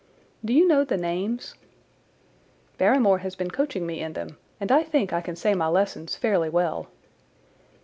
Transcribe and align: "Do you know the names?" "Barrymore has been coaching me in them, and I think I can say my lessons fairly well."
"Do 0.43 0.51
you 0.51 0.67
know 0.67 0.83
the 0.83 0.97
names?" 0.97 1.53
"Barrymore 2.79 3.19
has 3.19 3.35
been 3.35 3.51
coaching 3.51 3.85
me 3.85 3.99
in 3.99 4.13
them, 4.13 4.37
and 4.59 4.71
I 4.71 4.81
think 4.81 5.13
I 5.13 5.21
can 5.21 5.35
say 5.35 5.53
my 5.53 5.67
lessons 5.67 6.15
fairly 6.15 6.49
well." 6.49 6.87